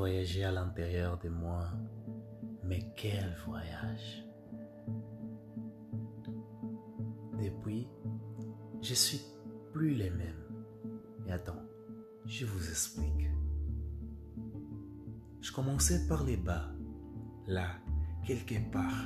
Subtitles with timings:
[0.00, 1.70] voyagé à l'intérieur de moi,
[2.64, 4.24] mais quel voyage
[7.38, 7.86] Depuis,
[8.80, 9.20] je suis
[9.74, 10.46] plus les mêmes.
[11.22, 11.62] Mais attends,
[12.24, 13.28] je vous explique.
[15.42, 16.70] Je commençais par les bas,
[17.46, 17.68] là,
[18.26, 19.04] quelque part,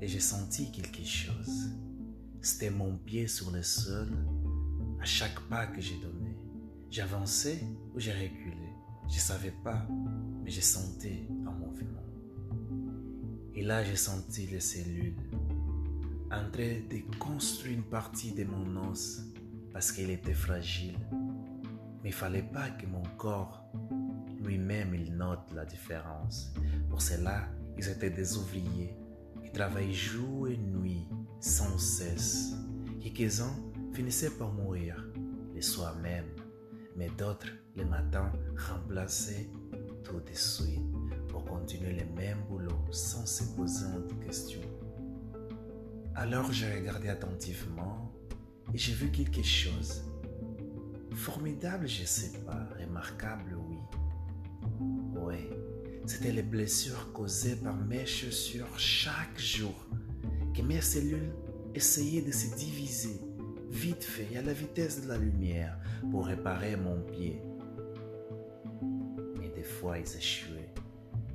[0.00, 1.68] et j'ai senti quelque chose.
[2.40, 4.08] C'était mon pied sur le sol
[5.02, 6.34] à chaque pas que j'ai donné.
[6.90, 7.62] J'avançais
[7.94, 8.61] ou j'ai reculé.
[9.12, 9.86] Je ne savais pas,
[10.42, 12.02] mais j'ai senti un mouvement.
[13.54, 15.14] Et là, j'ai senti les cellules
[16.30, 19.20] en train de construire une partie de mon os
[19.70, 20.96] parce qu'il était fragile.
[22.02, 23.62] Mais il fallait pas que mon corps
[24.42, 26.54] lui-même il note la différence.
[26.88, 28.96] Pour cela, ils étaient des ouvriers
[29.44, 31.06] qui travaillaient jour et nuit
[31.38, 32.54] sans cesse.
[33.02, 33.54] Quelques-uns
[33.92, 35.06] finissaient par mourir
[35.54, 36.30] le soir même,
[36.96, 39.48] mais d'autres le matin remplaçaient
[40.04, 40.80] tout de suite
[41.28, 44.60] pour continuer le même boulot sans se poser de questions.
[46.14, 48.12] Alors j'ai regardé attentivement
[48.74, 50.04] et j'ai vu quelque chose.
[51.14, 53.78] Formidable, je sais pas, remarquable, oui.
[55.14, 55.48] Oui,
[56.06, 59.74] c'était les blessures causées par mes chaussures chaque jour
[60.54, 61.32] que mes cellules
[61.74, 63.20] essayaient de se diviser
[63.70, 65.78] vite fait à la vitesse de la lumière
[66.10, 67.40] pour réparer mon pied.
[69.84, 70.72] Ils échouaient.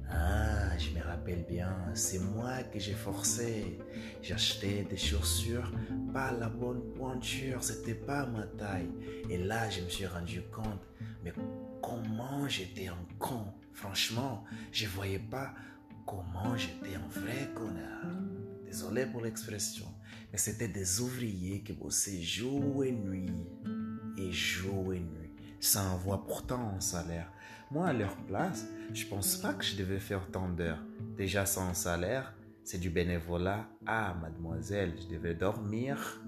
[0.09, 3.77] Ah, je me rappelle bien, c'est moi que j'ai forcé.
[4.21, 5.69] J'achetais des chaussures
[6.13, 8.89] pas la bonne pointure, c'était pas ma taille.
[9.29, 10.81] Et là, je me suis rendu compte,
[11.23, 11.33] mais
[11.81, 13.45] comment j'étais un con.
[13.73, 15.53] Franchement, je voyais pas
[16.05, 18.15] comment j'étais un vrai connard.
[18.65, 19.85] Désolé pour l'expression,
[20.31, 23.31] mais c'était des ouvriers qui bossaient jour et nuit,
[24.17, 25.26] et jour et nuit,
[25.59, 27.31] sans avoir pourtant un salaire.
[27.71, 30.83] Moi, à leur place, je pense pas que je devais faire tant d'heures.
[31.17, 33.65] Déjà sans salaire, c'est du bénévolat.
[33.85, 36.21] Ah, mademoiselle, je devais dormir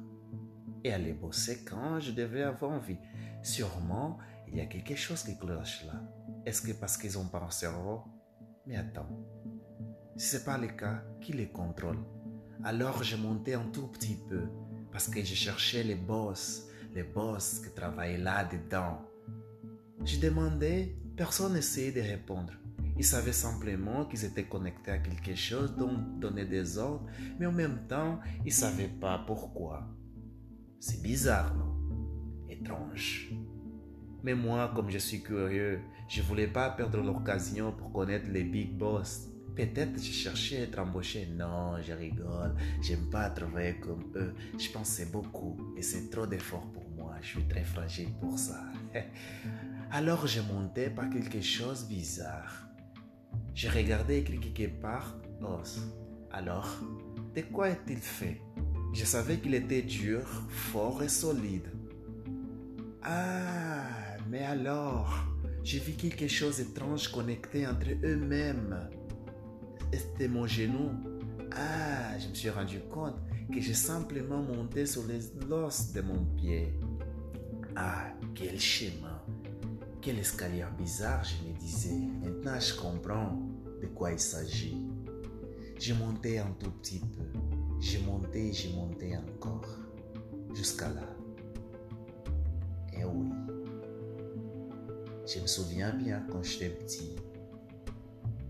[0.84, 2.97] et aller bosser quand je devais avoir envie.
[3.41, 4.17] Sûrement,
[4.47, 6.01] il y a quelque chose qui cloche là.
[6.46, 8.03] Est-ce que parce qu'ils ont pas un cerveau?
[8.66, 9.09] Mais attends,
[10.17, 12.00] si c'est pas le cas, qui les contrôle?
[12.63, 14.44] Alors je montais un tout petit peu
[14.91, 19.01] parce que je cherchais les boss, les boss qui travaillaient là-dedans.
[20.05, 22.53] Je demandais, personne n'essayait de répondre.
[22.97, 27.05] Ils savaient simplement qu'ils étaient connectés à quelque chose dont donnaient des ordres,
[27.39, 29.87] mais en même temps, ils ne savaient pas pourquoi.
[30.79, 31.75] C'est bizarre, non?
[32.49, 33.31] Étrange.
[34.23, 35.79] Mais moi, comme je suis curieux,
[36.09, 39.29] je voulais pas perdre l'occasion pour connaître les big boss.
[39.55, 41.27] Peut-être je cherchais à être embauché.
[41.37, 42.55] Non, je rigole.
[42.81, 44.33] J'aime pas travailler comme eux.
[44.57, 47.16] Je pensais beaucoup et c'est trop d'efforts pour moi.
[47.21, 48.61] Je suis très fragile pour ça.
[49.91, 52.67] Alors je montais par quelque chose de bizarre.
[53.55, 55.79] Je regardais écrit quelque part os.
[56.31, 56.69] Alors,
[57.35, 58.39] de quoi est-il fait?
[58.94, 61.67] Je savais qu'il était dur, fort et solide.
[63.01, 65.25] Ah, mais alors,
[65.63, 68.89] j'ai vu quelque chose d'étrange connecté entre eux-mêmes.
[69.91, 70.91] C'était mon genou.
[71.51, 73.16] Ah, je me suis rendu compte
[73.51, 76.79] que j'ai simplement monté sur les os de mon pied.
[77.75, 79.09] Ah, quel schéma.
[80.01, 81.99] Quel escalier bizarre, je me disais.
[82.23, 83.37] Maintenant, je comprends
[83.81, 84.81] de quoi il s'agit.
[85.77, 87.39] J'ai monté un tout petit peu.
[87.81, 89.77] J'ai monté, j'ai monté encore.
[90.55, 91.03] Jusqu'à là.
[92.93, 93.29] Et oui.
[95.27, 97.16] Je me souviens bien quand j'étais petit.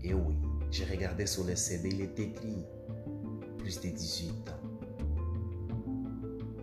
[0.04, 0.36] Et oui,
[0.70, 2.64] j'ai regardé sur le CD, il était écrit
[3.58, 4.86] plus de 18 ans.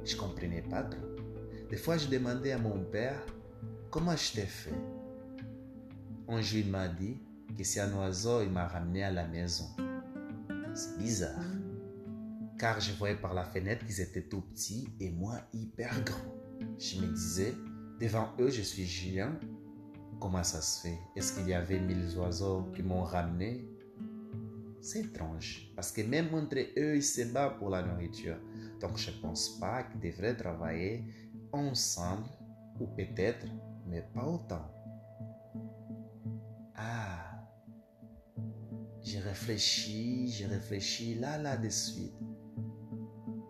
[0.05, 1.01] Je comprenais pas trop.
[1.69, 3.21] Des fois, je demandais à mon père
[3.89, 4.73] comment je t'ai fait?
[6.27, 7.17] Un jour, il m'a dit
[7.57, 9.65] que c'est un oiseau, il m'a ramené à la maison.
[10.73, 11.43] C'est bizarre.
[12.59, 16.33] Car je voyais par la fenêtre qu'ils étaient tout petits et moi hyper grand.
[16.79, 17.55] Je me disais,
[17.99, 19.33] devant eux, je suis géant.
[20.19, 20.99] Comment ça se fait?
[21.15, 23.69] Est-ce qu'il y avait mille oiseaux qui m'ont ramené?
[24.81, 28.37] C'est étrange, parce que même entre eux, ils se battent pour la nourriture.
[28.79, 31.03] Donc je ne pense pas qu'ils devraient travailler
[31.51, 32.27] ensemble,
[32.79, 33.45] ou peut-être,
[33.87, 34.71] mais pas autant.
[36.75, 37.47] Ah,
[39.01, 42.13] j'ai réfléchi, j'ai réfléchi là, là de suite.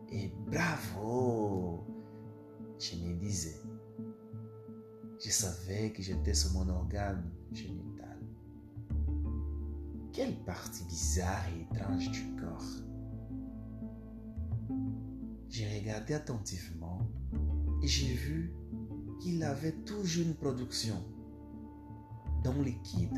[0.09, 1.85] Et bravo,
[2.79, 3.59] je me disais.
[5.19, 8.19] Je savais que j'étais sur mon organe génital.
[10.13, 12.63] Quelle partie bizarre et étrange du corps.
[15.49, 17.09] J'ai regardé attentivement
[17.81, 18.53] et j'ai vu
[19.19, 20.95] qu'il avait toujours une production
[22.43, 23.17] dans liquide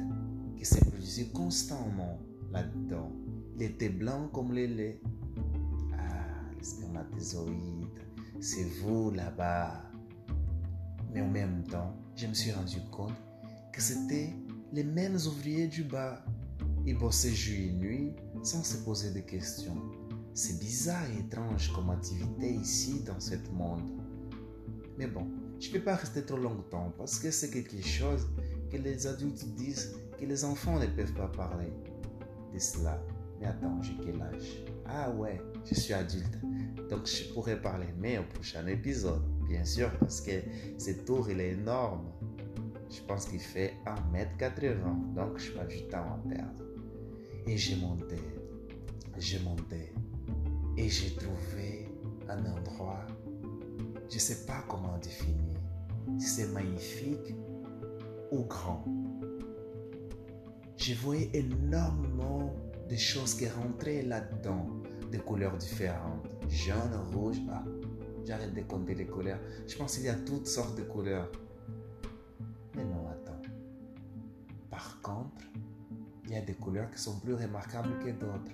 [0.57, 2.19] qui se produisait constamment
[2.51, 3.11] là-dedans.
[3.55, 5.01] Il était blanc comme le lait.
[5.97, 7.87] Ah, les spermatozoïdes,
[8.39, 9.83] c'est vous là-bas.
[11.13, 13.13] Mais en même temps, je me suis rendu compte
[13.73, 14.33] que c'était
[14.71, 16.23] les mêmes ouvriers du bas.
[16.85, 18.13] Ils bossaient jour et nuit
[18.43, 19.77] sans se poser de questions.
[20.33, 23.89] C'est bizarre et étrange comme activité ici dans ce monde.
[24.97, 25.27] Mais bon,
[25.59, 28.27] je ne peux pas rester trop longtemps parce que c'est quelque chose
[28.71, 31.71] que les adultes disent que les enfants ne peuvent pas parler
[32.53, 33.01] de cela.
[33.39, 34.63] Mais attends, j'ai quel âge?
[34.85, 36.39] Ah ouais, je suis adulte.
[36.89, 40.31] Donc je pourrais parler, mais au prochain épisode, bien sûr, parce que
[40.77, 42.05] ce tour, il est énorme.
[42.89, 46.63] Je pense qu'il fait 1m80, donc je pas du temps à perdre.
[47.45, 48.17] Et j'ai monté,
[49.17, 49.93] j'ai monté,
[50.75, 51.87] et j'ai trouvé
[52.27, 53.05] un endroit,
[54.09, 55.48] je ne sais pas comment définir,
[56.17, 57.35] c'est magnifique
[58.31, 58.85] ou grand.
[60.77, 62.53] Je voyais énormément
[62.89, 64.67] de choses qui rentraient là-dedans,
[65.11, 67.63] de couleurs différentes, jaune, rouge, ah,
[68.25, 69.39] j'arrête de compter les couleurs.
[69.67, 71.31] Je pense qu'il y a toutes sortes de couleurs.
[72.75, 73.41] Mais non, attends.
[74.69, 75.45] Par contre,
[76.25, 78.53] il y a des couleurs qui sont plus remarquables que d'autres.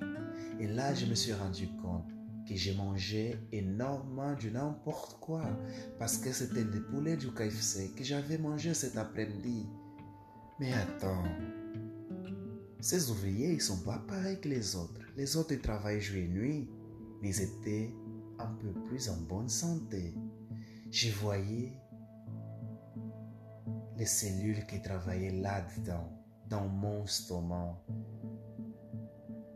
[0.60, 2.15] Et là, je me suis rendu compte
[2.48, 5.44] que j'ai mangé énormément du n'importe quoi
[6.00, 9.68] parce que c'était des poulets du KFC que j'avais mangé cet après-midi.
[10.60, 11.24] Mais attends,
[12.80, 15.02] ces ouvriers, ils sont pas pareils que les autres.
[15.18, 16.70] Les autres, ils travaillent jour et nuit,
[17.22, 17.94] mais ils étaient
[18.38, 20.14] un peu plus en bonne santé.
[20.92, 21.74] Je voyais
[23.98, 26.10] les cellules qui travaillaient là-dedans,
[26.48, 27.76] dans mon stomac.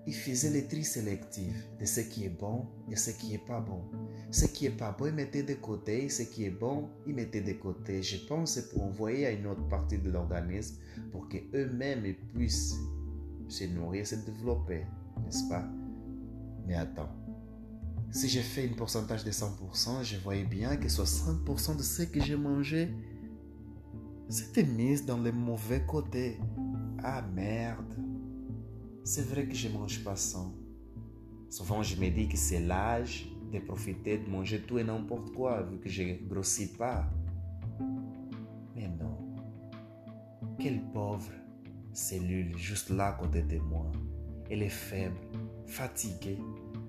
[0.09, 3.59] Ils faisaient les tri sélectifs de ce qui est bon et ce qui est pas
[3.59, 3.83] bon.
[4.31, 7.41] Ce qui est pas bon, ils mettaient de côté, ce qui est bon, ils mettaient
[7.41, 8.01] de côté.
[8.01, 10.77] Je pense que pour envoyer à une autre partie de l'organisme
[11.11, 12.73] pour qu'eux-mêmes puissent
[13.50, 14.83] se nourrir, se développer,
[15.23, 15.69] n'est-ce pas?
[16.65, 17.15] Mais attends,
[18.09, 22.19] si j'ai fait un pourcentage de 100%, je voyais bien que 60% de ce que
[22.19, 22.91] j'ai mangé,
[24.27, 26.39] c'était mis dans le mauvais côté.
[27.03, 28.08] Ah merde.
[29.04, 30.54] C'est vrai que je mange pas sans.
[31.50, 35.63] Souvent, je me dis que c'est l'âge de profiter de manger tout et n'importe quoi,
[35.63, 37.10] vu que je grossis pas.
[38.75, 39.18] Mais non.
[40.60, 41.31] Quelle pauvre
[41.94, 43.92] cellule juste là à côté de moi.
[44.50, 45.18] Elle est faible,
[45.66, 46.40] fatiguée,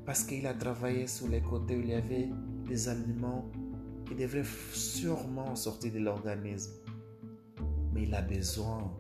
[0.07, 2.29] parce qu'il a travaillé sur les côtés où il y avait
[2.67, 3.51] des aliments
[4.07, 6.73] qui devraient sûrement sortir de l'organisme.
[7.93, 8.97] Mais il a besoin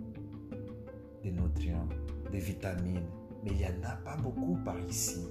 [1.24, 1.88] de nutriments,
[2.32, 3.08] de vitamines.
[3.42, 5.26] Mais il n'y en a pas beaucoup par ici.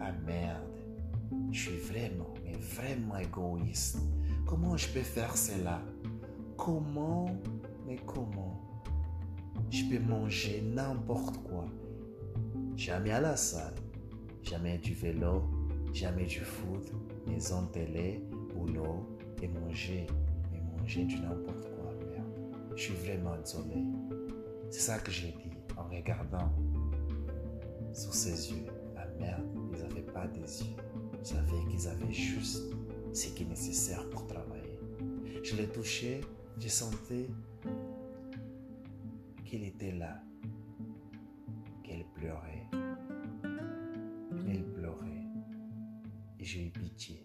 [0.00, 0.62] Ah merde,
[1.52, 3.98] je suis vraiment, mais vraiment égoïste.
[4.46, 5.80] Comment je peux faire cela?
[6.56, 7.26] Comment,
[7.86, 8.60] mais comment?
[9.70, 11.66] Je peux manger n'importe quoi.
[12.76, 13.74] Jamais à la salle,
[14.42, 15.44] jamais du vélo,
[15.92, 16.92] jamais du foot,
[17.28, 20.06] maison télé, boulot et manger,
[20.52, 22.56] mais manger du n'importe quoi, merde.
[22.74, 23.84] Je suis vraiment désolé.
[24.70, 26.52] C'est ça que j'ai dit en regardant
[27.92, 28.66] sur ses yeux.
[28.94, 30.76] La merde, ils n'avaient pas des yeux.
[31.22, 32.74] Je savais qu'ils avaient juste
[33.12, 34.78] ce qui est nécessaire pour travailler.
[35.42, 36.20] Je l'ai touché,
[36.58, 37.26] j'ai senti
[39.44, 40.22] qu'il était là,
[41.82, 42.66] qu'elle pleurait.
[44.48, 45.26] Elle pleurait.
[46.40, 47.24] Et j'ai eu pitié.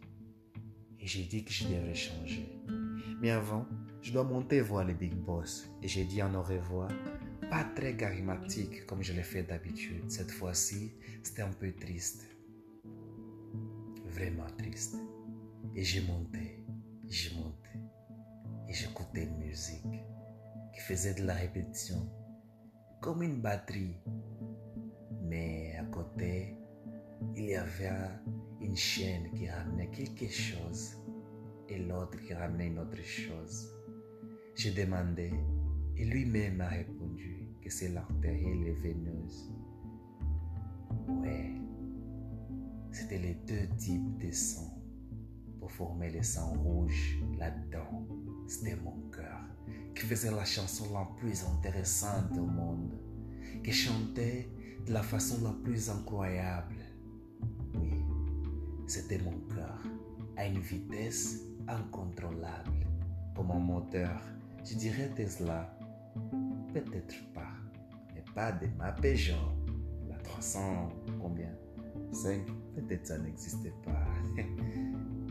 [0.99, 2.61] Et j'ai dit que je devrais changer.
[3.21, 3.65] Mais avant,
[4.01, 5.69] je dois monter voir les big boss.
[5.81, 6.89] Et j'ai dit en au revoir
[7.49, 10.09] pas très charismatique comme je l'ai fait d'habitude.
[10.09, 12.27] Cette fois-ci, c'était un peu triste.
[14.05, 14.95] Vraiment triste.
[15.75, 16.63] Et j'ai monté,
[17.07, 17.69] j'ai monté.
[18.67, 20.03] Et j'écoutais une musique
[20.73, 22.07] qui faisait de la répétition,
[23.01, 23.97] comme une batterie.
[25.23, 26.55] Mais à côté,
[27.35, 27.91] il y avait
[28.61, 30.97] une chaîne qui ramenait quelque chose
[31.67, 33.69] et l'autre qui ramenait une autre chose.
[34.55, 35.31] J'ai demandé
[35.99, 39.51] et lui-même a répondu que c'est l'artérielle veineuse.
[41.07, 41.53] Ouais,
[42.91, 44.81] c'était les deux types de sang
[45.59, 48.07] pour former le sang rouge là-dedans.
[48.47, 49.41] C'était mon cœur
[49.93, 52.93] qui faisait la chanson la plus intéressante au monde,
[53.61, 54.49] qui chantait
[54.87, 56.77] de la façon la plus incroyable.
[57.75, 58.05] Oui,
[58.87, 59.83] c'était mon cœur
[60.37, 62.87] à une vitesse incontrôlable,
[63.35, 64.21] comme un moteur,
[64.63, 65.78] je dirais Tesla,
[66.73, 67.59] peut-être pas
[68.33, 69.33] pas de ma Peugeot,
[70.07, 71.51] la 300, combien?
[72.11, 72.45] 5
[72.75, 74.05] Peut-être ça n'existait pas.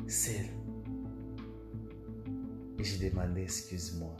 [0.06, 0.46] Celle.
[2.78, 4.16] Et j'ai excuse-moi.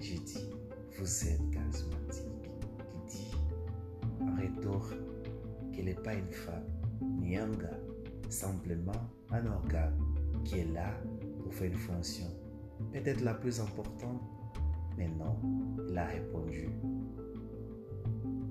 [0.00, 0.50] J'ai dit,
[0.98, 2.50] vous êtes charismatique,
[3.08, 3.36] qui dit
[4.20, 4.90] en retour
[5.72, 6.66] qu'elle n'est pas une femme
[7.00, 7.80] ni un gars,
[8.28, 9.98] simplement un organe
[10.44, 10.94] qui est là
[11.42, 12.26] pour faire une fonction,
[12.92, 14.22] peut-être la plus importante,
[14.96, 15.36] mais non,
[15.88, 16.68] il a répondu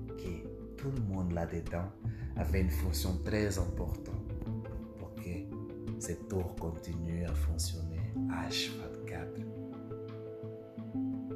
[0.08, 1.88] que tout le monde là-dedans
[2.36, 4.32] avait une fonction très importante
[4.98, 9.44] pour que cette tour continue à fonctionner H24.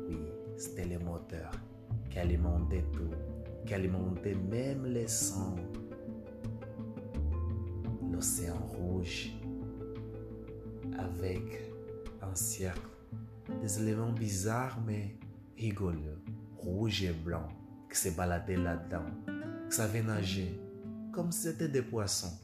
[0.08, 0.18] Oui,
[0.56, 1.50] c'était le moteur
[2.10, 3.10] qui alimentait tout,
[3.66, 5.56] qui alimentait même les sons.
[8.10, 9.32] L'océan rouge
[10.98, 11.73] avec
[12.30, 12.88] un cercle
[13.60, 15.18] des éléments bizarres mais
[15.56, 16.22] rigoleux,
[16.56, 17.48] rouge et blanc,
[17.90, 19.06] qui se baladaient là-dedans,
[19.68, 20.60] qui savaient nager,
[21.12, 22.38] comme c'était des poissons.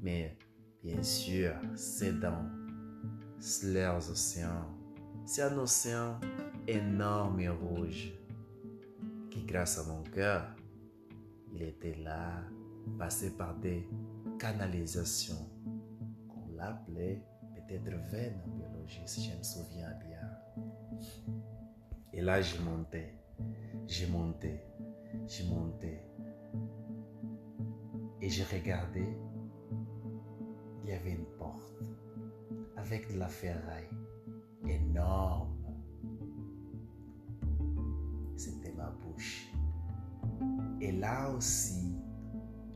[0.00, 0.36] Mais
[0.82, 2.46] bien sûr, c'est dans
[3.64, 4.66] leurs océans.
[5.24, 6.18] C'est un océan
[6.66, 8.12] énorme et rouge
[9.30, 10.54] qui, grâce à mon cœur,
[11.52, 12.42] il était là,
[12.98, 13.86] passé par des
[14.38, 15.48] canalisations
[16.28, 17.22] qu'on l'appelait
[17.68, 21.04] peut-être veine en biologie, je me souviens bien.
[22.12, 23.14] Et là, j'ai monté,
[23.86, 24.60] j'ai monté,
[25.26, 26.00] j'ai monté.
[28.20, 29.06] Et j'ai regardé,
[30.82, 31.84] il y avait une porte
[32.76, 33.90] avec de la ferraille
[34.66, 35.54] énorme.
[38.36, 39.52] C'était ma bouche.
[40.80, 41.96] Et là aussi,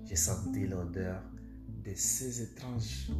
[0.04, 1.22] j'ai senti l'odeur
[1.84, 3.10] de ces étranges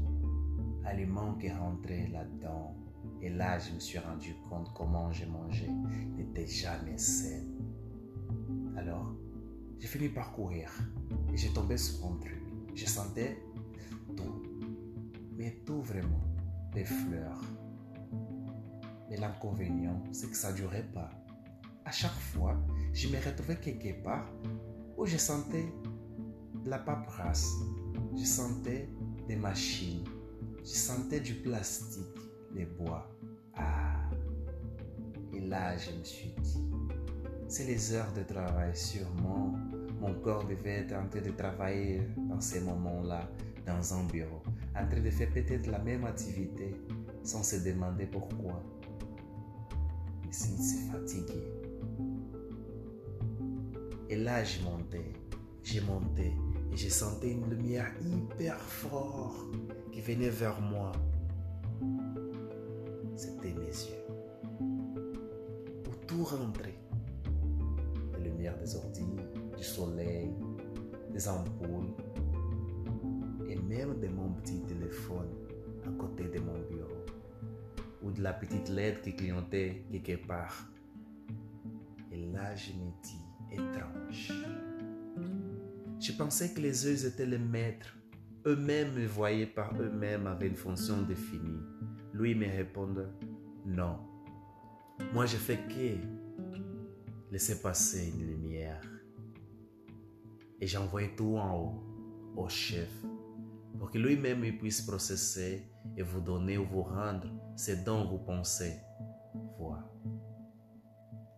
[0.85, 2.75] aliments qui rentraient là-dedans.
[3.21, 5.69] Et là, je me suis rendu compte comment j'ai mangé
[6.17, 7.43] n'était jamais sain.
[8.77, 9.15] Alors,
[9.79, 10.71] j'ai fini par courir
[11.33, 12.43] et j'ai tombé sur un truc.
[12.75, 13.39] Je sentais
[14.17, 14.43] tout,
[15.37, 16.25] mais tout vraiment,
[16.73, 17.41] des fleurs.
[19.11, 21.11] Mais l'inconvénient, c'est que ça ne durait pas.
[21.85, 22.57] À chaque fois,
[22.93, 24.31] je me retrouvais quelque part
[24.97, 25.67] où je sentais
[26.65, 27.53] de la paperasse,
[28.17, 28.89] je sentais
[29.27, 30.05] des machines,
[30.65, 32.19] je sentais du plastique,
[32.55, 33.11] les bois.
[33.55, 34.09] Ah
[35.35, 36.63] Et là, je me suis dit,
[37.49, 39.55] c'est les heures de travail sûrement.
[40.01, 43.29] Mon corps devait être en train de travailler dans ces moments-là,
[43.67, 44.43] dans un bureau,
[44.77, 46.77] en train de faire peut-être la même activité
[47.23, 48.63] sans se demander pourquoi.
[50.25, 51.43] Mais c'est fatigué.
[54.09, 55.13] Et là, j'ai monté,
[55.63, 56.33] j'ai monté
[56.73, 59.55] et j'ai senti une lumière hyper forte
[59.93, 60.91] qui venait vers moi.
[63.15, 64.03] C'était mes yeux.
[64.61, 66.79] Où tout rentrait.
[68.19, 69.21] Les lumières des ordines,
[69.57, 70.33] du soleil,
[71.13, 71.95] des ampoules
[73.49, 75.29] et même de mon petit téléphone
[75.87, 77.05] à côté de mon bureau
[78.03, 80.69] ou de la petite lettre qui clignotait quelque part.
[82.11, 83.21] Et là, je me dis,
[83.53, 84.33] étrange.
[86.01, 87.97] Je pensais que les yeux étaient les maîtres.
[88.45, 91.63] Eux-mêmes me voyaient par eux-mêmes avec une fonction définie.
[92.13, 93.07] Lui me répondait,
[93.65, 93.99] non.
[95.13, 95.97] Moi, je fais que
[97.31, 98.83] laisser passer une lumière.
[100.61, 101.83] Et j'envoyais tout en haut
[102.37, 102.91] au chef
[103.79, 108.75] pour que lui-même puisse processer et vous donner ou vous rendre ce dont vous pensez
[109.59, 109.89] voir.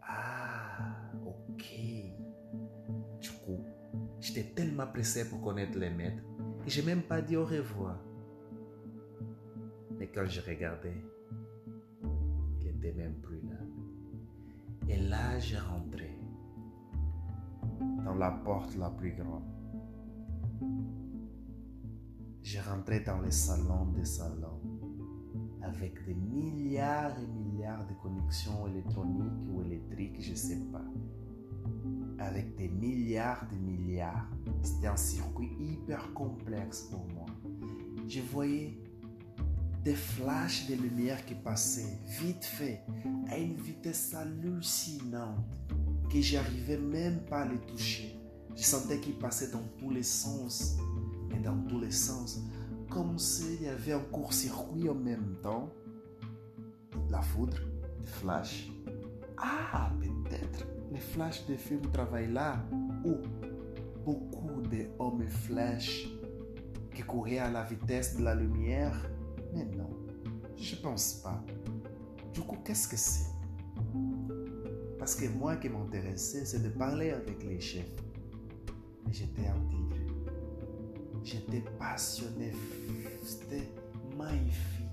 [0.02, 1.64] Ah, ok.
[3.20, 3.62] Du coup,
[4.20, 6.22] j'étais tellement pressé pour connaître les maîtres
[6.66, 7.98] et j'ai même pas dit au revoir.
[9.98, 10.96] Mais quand je regardais,
[12.60, 13.56] il était même plus là.
[14.88, 16.10] Et là, j'ai rentré
[18.04, 19.44] dans la porte la plus grande.
[22.42, 24.60] J'ai rentré dans le salon des salons
[25.62, 30.84] avec des milliards et milliards de connexions électroniques ou électriques, je ne sais pas.
[32.18, 34.28] Avec des milliards de milliards.
[34.62, 37.26] C'était un circuit hyper complexe pour moi.
[38.08, 38.78] Je voyais
[39.82, 42.80] des flashs de lumière qui passaient vite fait
[43.28, 45.44] à une vitesse hallucinante
[46.10, 48.18] que j'arrivais même pas à les toucher.
[48.56, 50.78] Je sentais qu'ils passaient dans tous les sens
[51.34, 52.40] et dans tous les sens
[52.88, 55.68] comme s'il y avait un court-circuit en même temps.
[57.10, 57.58] La foudre,
[57.98, 58.70] les flashs.
[59.36, 62.64] Ah, peut-être les flashs de films travaillent là
[63.04, 63.16] où
[64.04, 66.08] beaucoup d'hommes flèches
[66.94, 69.10] qui couraient à la vitesse de la lumière.
[69.52, 69.90] Mais non,
[70.56, 71.42] je pense pas.
[72.32, 73.32] Du coup, qu'est-ce que c'est?
[74.96, 78.00] Parce que moi qui m'intéressais, c'est de parler avec les chefs.
[79.04, 79.96] Mais j'étais un tigre.
[81.24, 82.52] J'étais passionné.
[83.24, 83.68] C'était
[84.16, 84.84] magnifique.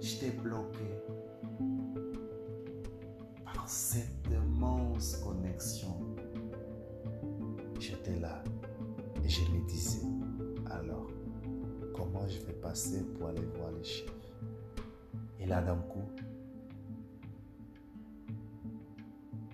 [0.00, 0.84] J'étais bloqué
[3.44, 4.27] par cette
[5.22, 5.94] connexion.
[7.78, 8.42] J'étais là
[9.24, 10.06] et je me disais,
[10.70, 11.10] alors,
[11.94, 14.10] comment je vais passer pour aller voir les chefs
[15.38, 16.08] Et là, d'un coup,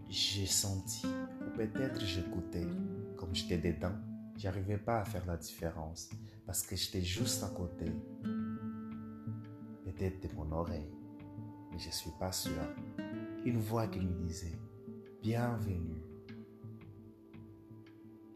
[0.09, 2.67] j'ai senti, ou peut-être j'écoutais,
[3.17, 3.95] comme j'étais dedans,
[4.37, 6.11] j'arrivais pas à faire la différence
[6.47, 7.87] parce que j'étais juste à côté,
[9.85, 10.91] peut-être de mon oreille,
[11.73, 12.53] mais je suis pas sûr.
[13.45, 14.59] Une voix qui me disait
[15.25, 16.03] Bienvenue.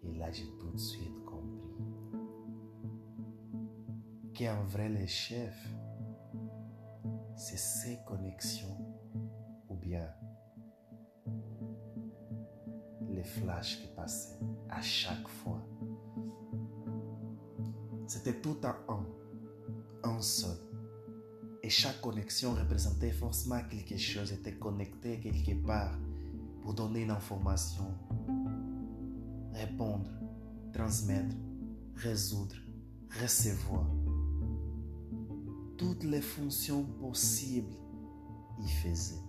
[0.02, 1.85] Et là, j'ai tout de suite compris
[4.35, 5.68] qu'en vrai, les chefs,
[7.37, 8.75] c'est ces connexions
[9.68, 10.09] ou bien
[13.11, 14.40] les flashs qui passaient
[14.71, 15.62] à chaque fois.
[18.07, 19.07] C'était tout en un,
[20.04, 20.57] un seul.
[21.62, 25.99] Et chaque connexion représentait forcément quelque chose, était connecté quelque part
[26.68, 27.87] pour donner une information,
[29.54, 30.10] répondre,
[30.70, 31.34] transmettre,
[31.94, 32.56] résoudre,
[33.22, 33.87] recevoir.
[35.78, 37.72] Toutes les fonctions possibles
[38.60, 39.22] y faisaient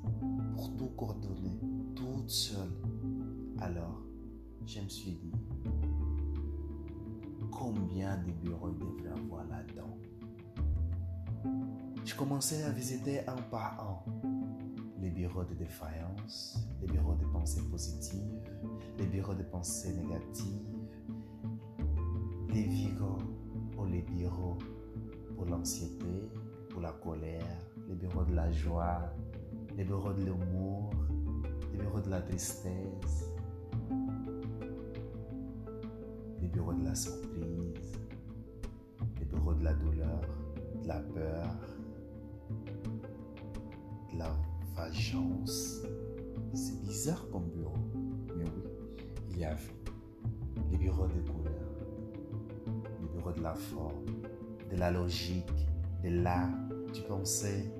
[0.53, 1.61] pour tout coordonner,
[1.95, 2.73] toute seule.
[3.59, 4.01] Alors,
[4.65, 5.31] je me suis dit,
[7.53, 9.97] combien de bureaux il devrait avoir là-dedans?
[12.03, 14.28] Je commençais à visiter un par un
[15.01, 18.41] les bureaux de défaillance, les bureaux de pensée positive,
[18.97, 20.89] les bureaux de pensée négative,
[22.49, 23.17] les vigos
[23.71, 24.57] pour les bureaux
[25.35, 26.29] pour l'anxiété,
[26.69, 29.13] pour la colère, les bureaux de la joie,
[29.77, 30.89] les bureaux de l'humour,
[31.71, 33.31] les bureaux de la tristesse,
[36.41, 37.99] les bureaux de la surprise,
[39.17, 40.21] les bureaux de la douleur,
[40.81, 41.55] de la peur,
[44.79, 45.81] la vengeance.
[46.53, 47.77] C'est bizarre comme bureau,
[48.35, 48.63] mais oui,
[49.31, 49.59] il y avait
[50.71, 51.53] les bureaux de couleur,
[53.01, 54.05] les bureaux de la forme,
[54.71, 55.67] de la logique,
[56.03, 56.49] de l'art,
[56.93, 57.71] du pensée.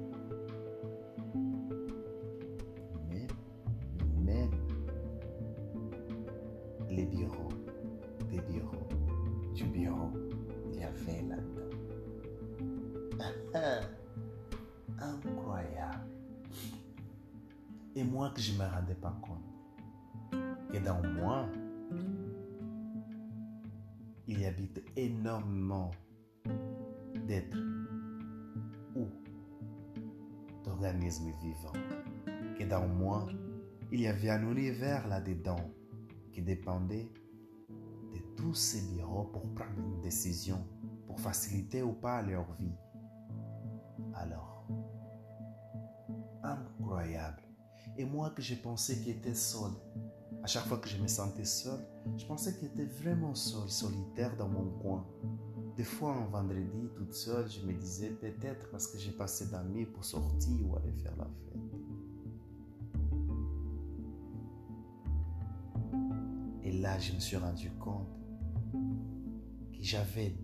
[18.34, 19.44] Que je ne me rendais pas compte.
[20.74, 21.48] Et dans moi,
[24.28, 25.92] il y habite énormément
[27.28, 27.58] d'êtres
[28.96, 29.08] ou
[30.64, 31.74] d'organismes vivants.
[32.60, 33.28] Et dans moi,
[33.92, 35.72] il y avait un univers là-dedans
[36.32, 37.12] qui dépendait
[38.14, 40.64] de tous ces bureaux pour prendre une décision,
[41.08, 42.76] pour faciliter ou pas leur vie.
[44.14, 44.68] Alors,
[46.44, 47.49] incroyable.
[48.00, 49.72] Et moi que je pensais qu'il était seul,
[50.42, 51.86] à chaque fois que je me sentais seul,
[52.16, 55.06] je pensais qu'il était vraiment seul, solitaire dans mon coin.
[55.76, 59.84] Des fois, un vendredi, toute seule, je me disais peut-être parce que j'ai passé d'amis
[59.86, 61.60] pour sortir ou aller faire la fête.
[66.64, 68.08] Et là, je me suis rendu compte
[69.74, 70.38] que j'avais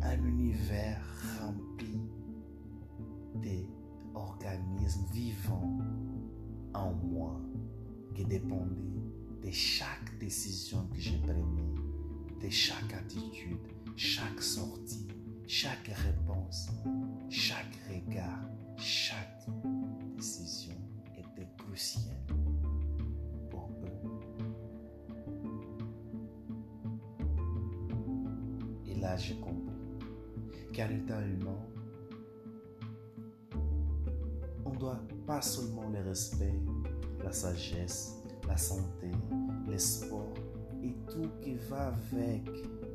[0.00, 1.02] un univers
[1.40, 1.98] rempli
[4.14, 5.76] d'organismes vivants
[6.76, 7.40] en moi
[8.14, 9.02] qui dépendait
[9.44, 11.74] de chaque décision que je prenais,
[12.42, 13.58] de chaque attitude,
[13.96, 15.06] chaque sortie,
[15.46, 16.68] chaque réponse,
[17.28, 19.46] chaque regard, chaque
[20.16, 20.74] décision
[21.16, 22.26] était cruciale
[23.50, 24.20] pour eux.
[28.86, 29.72] Et là, j'ai compris
[30.74, 31.60] qu'en étant humain,
[34.64, 36.54] on doit pas seulement le respect,
[37.22, 38.14] la sagesse,
[38.46, 39.10] la santé,
[39.68, 40.32] le sport
[40.82, 42.48] et tout qui va avec,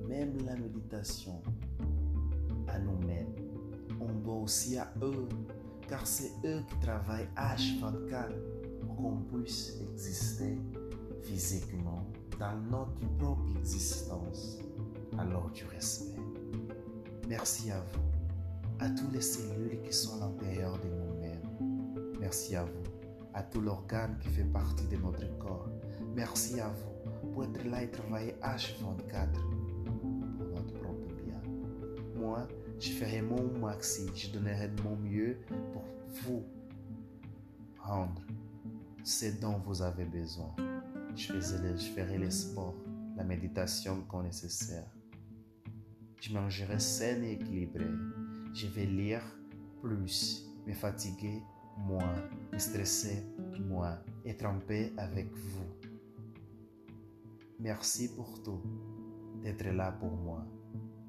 [0.08, 1.42] même la méditation,
[2.68, 3.36] à nous-mêmes.
[4.00, 5.28] On doit aussi à eux,
[5.90, 8.32] car c'est eux qui travaillent H24
[8.80, 10.58] pour qu'on puisse exister
[11.24, 12.06] physiquement
[12.40, 14.60] dans notre propre existence.
[15.18, 16.16] Alors du respect.
[17.28, 18.00] Merci à vous,
[18.80, 21.01] à toutes les cellules qui sont à l'intérieur de nous-mêmes.
[22.22, 22.84] Merci à vous,
[23.34, 25.68] à tout l'organe qui fait partie de notre corps.
[26.16, 29.34] Merci à vous pour être là et travailler H24
[30.38, 31.42] pour notre propre bien.
[32.16, 32.48] Moi,
[32.80, 35.40] je ferai mon maxi, je donnerai mon mieux
[35.74, 35.84] pour
[36.22, 36.44] vous
[37.80, 38.22] rendre
[39.04, 40.56] ce dont vous avez besoin.
[41.16, 42.76] Je, je ferai les sports,
[43.18, 44.86] la méditation quand nécessaire.
[46.22, 47.88] Je mangerai sain et équilibré.
[48.54, 49.24] Je vais lire
[49.82, 51.42] plus, me fatiguer
[51.78, 52.16] moins,
[52.52, 53.26] me stresser
[53.60, 55.66] moi et trempé avec vous.
[57.60, 58.62] Merci pour tout,
[59.44, 60.46] d'être là pour moi,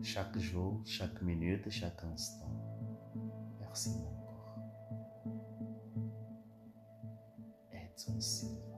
[0.02, 2.52] chaque jour, chaque minute, chaque instant.
[3.60, 4.58] Merci mon corps.
[7.72, 8.71] Edson Silva.